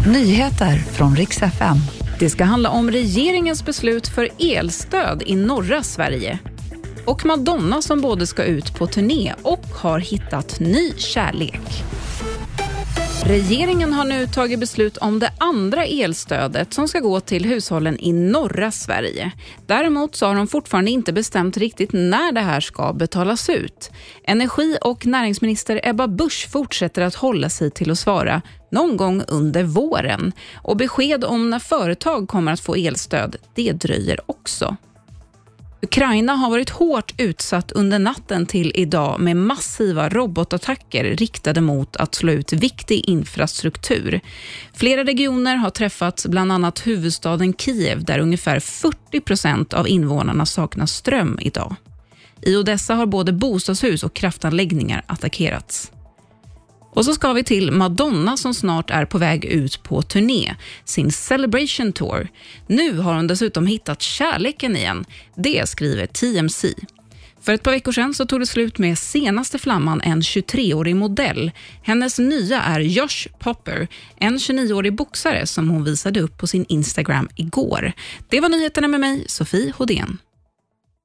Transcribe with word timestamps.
Nyheter 0.00 0.76
från 0.76 1.16
riks 1.16 1.42
FM. 1.42 1.76
Det 2.18 2.30
ska 2.30 2.44
handla 2.44 2.70
om 2.70 2.90
regeringens 2.90 3.64
beslut 3.64 4.08
för 4.08 4.28
elstöd 4.38 5.22
i 5.26 5.36
norra 5.36 5.82
Sverige. 5.82 6.38
Och 7.04 7.26
Madonna 7.26 7.82
som 7.82 8.00
både 8.00 8.26
ska 8.26 8.44
ut 8.44 8.78
på 8.78 8.86
turné 8.86 9.34
och 9.42 9.66
har 9.66 9.98
hittat 9.98 10.60
ny 10.60 10.92
kärlek. 10.96 11.84
Regeringen 13.26 13.92
har 13.92 14.04
nu 14.04 14.26
tagit 14.26 14.58
beslut 14.58 14.96
om 14.96 15.18
det 15.18 15.32
andra 15.38 15.84
elstödet 15.84 16.74
som 16.74 16.88
ska 16.88 17.00
gå 17.00 17.20
till 17.20 17.44
hushållen 17.44 18.00
i 18.00 18.12
norra 18.12 18.70
Sverige. 18.70 19.32
Däremot 19.66 20.16
så 20.16 20.26
har 20.26 20.34
de 20.34 20.46
fortfarande 20.46 20.90
inte 20.90 21.12
bestämt 21.12 21.56
riktigt 21.56 21.92
när 21.92 22.32
det 22.32 22.40
här 22.40 22.60
ska 22.60 22.92
betalas 22.92 23.48
ut. 23.50 23.90
Energi 24.24 24.78
och 24.80 25.06
näringsminister 25.06 25.80
Ebba 25.82 26.08
Busch 26.08 26.48
fortsätter 26.50 27.02
att 27.02 27.14
hålla 27.14 27.48
sig 27.48 27.70
till 27.70 27.90
att 27.90 27.98
svara 27.98 28.42
någon 28.70 28.96
gång 28.96 29.22
under 29.28 29.62
våren. 29.62 30.32
Och 30.54 30.76
besked 30.76 31.24
om 31.24 31.50
när 31.50 31.58
företag 31.58 32.28
kommer 32.28 32.52
att 32.52 32.60
få 32.60 32.74
elstöd, 32.74 33.36
det 33.54 33.72
dröjer 33.72 34.20
också. 34.26 34.76
Ukraina 35.84 36.32
har 36.32 36.50
varit 36.50 36.70
hårt 36.70 37.14
utsatt 37.16 37.72
under 37.72 37.98
natten 37.98 38.46
till 38.46 38.72
idag 38.74 39.20
med 39.20 39.36
massiva 39.36 40.08
robotattacker 40.08 41.04
riktade 41.04 41.60
mot 41.60 41.96
att 41.96 42.14
slå 42.14 42.32
ut 42.32 42.52
viktig 42.52 43.04
infrastruktur. 43.08 44.20
Flera 44.72 45.04
regioner 45.04 45.56
har 45.56 45.70
träffats, 45.70 46.26
bland 46.26 46.52
annat 46.52 46.86
huvudstaden 46.86 47.54
Kiev 47.54 48.04
där 48.04 48.18
ungefär 48.18 48.60
40 48.60 49.20
procent 49.20 49.74
av 49.74 49.88
invånarna 49.88 50.46
saknar 50.46 50.86
ström 50.86 51.38
idag. 51.40 51.76
I 52.42 52.56
Odessa 52.56 52.94
har 52.94 53.06
både 53.06 53.32
bostadshus 53.32 54.02
och 54.02 54.14
kraftanläggningar 54.14 55.04
attackerats. 55.06 55.92
Och 56.94 57.04
så 57.04 57.14
ska 57.14 57.32
vi 57.32 57.44
till 57.44 57.72
Madonna 57.72 58.36
som 58.36 58.54
snart 58.54 58.90
är 58.90 59.04
på 59.04 59.18
väg 59.18 59.44
ut 59.44 59.82
på 59.82 60.02
turné, 60.02 60.54
sin 60.84 61.12
Celebration 61.12 61.92
Tour. 61.92 62.28
Nu 62.66 62.98
har 62.98 63.14
hon 63.14 63.26
dessutom 63.26 63.66
hittat 63.66 64.02
kärleken 64.02 64.76
igen. 64.76 65.04
Det 65.36 65.68
skriver 65.68 66.06
TMC. 66.06 66.74
För 67.40 67.52
ett 67.52 67.62
par 67.62 67.70
veckor 67.70 67.92
sedan 67.92 68.14
så 68.14 68.26
tog 68.26 68.40
det 68.40 68.46
slut 68.46 68.78
med 68.78 68.98
senaste 68.98 69.58
flamman, 69.58 70.00
en 70.00 70.20
23-årig 70.20 70.96
modell. 70.96 71.50
Hennes 71.82 72.18
nya 72.18 72.62
är 72.62 72.80
Josh 72.80 73.28
Popper, 73.38 73.88
en 74.16 74.38
29-årig 74.38 74.94
boxare 74.94 75.46
som 75.46 75.68
hon 75.68 75.84
visade 75.84 76.20
upp 76.20 76.38
på 76.38 76.46
sin 76.46 76.64
Instagram 76.68 77.28
igår. 77.36 77.92
Det 78.28 78.40
var 78.40 78.48
nyheterna 78.48 78.88
med 78.88 79.00
mig, 79.00 79.24
Sofie 79.28 79.72
Hodén. 79.76 80.18